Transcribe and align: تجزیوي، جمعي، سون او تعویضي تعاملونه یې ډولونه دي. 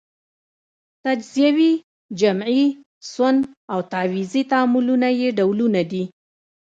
تجزیوي، 1.03 1.73
جمعي، 2.19 2.63
سون 3.11 3.35
او 3.73 3.79
تعویضي 3.91 4.41
تعاملونه 4.51 5.07
یې 5.19 5.29
ډولونه 5.37 5.81
دي. 5.91 6.03